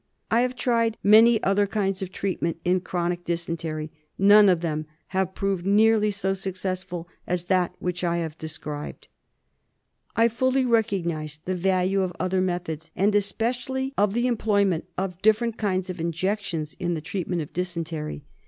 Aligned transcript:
I 0.31 0.41
have 0.41 0.55
tried 0.55 0.97
many 1.03 1.39
other 1.43 1.67
kinds 1.67 2.01
of 2.01 2.11
treatment 2.11 2.57
in 2.65 2.79
chronic 2.79 3.23
dysentery; 3.23 3.91
none 4.17 4.49
of 4.49 4.61
them 4.61 4.87
have 5.09 5.35
proved 5.35 5.63
nearly 5.63 6.09
so 6.09 6.33
successful 6.33 7.07
as 7.27 7.43
that 7.43 7.75
which 7.77 8.03
I 8.03 8.17
have 8.17 8.35
described. 8.39 9.09
I 10.15 10.27
fully 10.27 10.65
recognise 10.65 11.39
the 11.45 11.53
value 11.53 12.01
of 12.01 12.13
other 12.19 12.41
methods, 12.41 12.89
and 12.95 13.13
especially 13.13 13.93
of 13.95 14.15
the 14.15 14.25
employment 14.25 14.85
of 14.97 15.21
different" 15.21 15.59
kinds 15.59 15.87
of 15.87 15.97
injec 15.97 16.39
tions 16.41 16.73
in 16.79 16.95
the 16.95 17.01
treatment 17.01 17.43
of 17.43 17.53
dysentery. 17.53 18.23